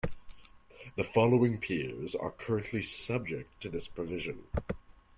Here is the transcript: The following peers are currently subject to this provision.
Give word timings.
The 0.95 1.03
following 1.03 1.59
peers 1.59 2.15
are 2.15 2.31
currently 2.31 2.81
subject 2.81 3.61
to 3.61 3.69
this 3.69 3.87
provision. 3.87 4.47